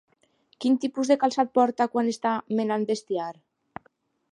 [0.63, 3.31] Quin tipus de calçat porta quan està menant bestiar?